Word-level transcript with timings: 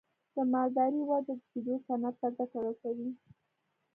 د 0.35 0.35
مالدارۍ 0.51 1.01
وده 1.09 1.33
د 1.37 1.41
شیدو 1.47 1.75
صنعت 1.85 2.15
ته 2.21 2.27
ګټه 2.37 2.57
رسوي. 2.65 3.09